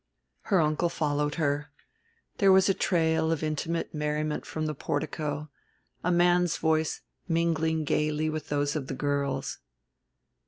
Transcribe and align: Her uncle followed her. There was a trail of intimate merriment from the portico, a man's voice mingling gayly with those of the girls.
Her 0.45 0.59
uncle 0.59 0.89
followed 0.89 1.35
her. 1.35 1.69
There 2.39 2.51
was 2.51 2.67
a 2.67 2.73
trail 2.73 3.31
of 3.31 3.43
intimate 3.43 3.93
merriment 3.93 4.47
from 4.47 4.65
the 4.65 4.73
portico, 4.73 5.51
a 6.03 6.09
man's 6.11 6.57
voice 6.57 7.01
mingling 7.27 7.83
gayly 7.83 8.27
with 8.27 8.49
those 8.49 8.75
of 8.75 8.87
the 8.87 8.95
girls. 8.95 9.59